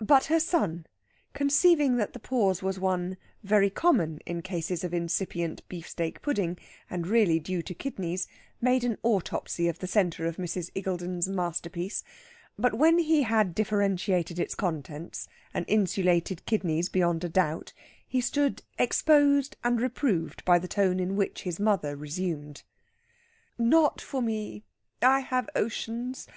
[0.00, 0.86] But her son,
[1.32, 6.58] conceiving that the pause was one very common in cases of incipient beefsteak pudding,
[6.88, 8.28] and really due to kidneys,
[8.60, 10.70] made an autopsy of the centre of Mrs.
[10.76, 12.04] Iggulden's masterpiece;
[12.56, 17.72] but when he had differentiated its contents and insulated kidneys beyond a doubt,
[18.06, 22.62] he stood exposed and reproved by the tone in which his mother resumed:
[23.58, 24.62] "Not for me;
[25.02, 26.28] I have oceans.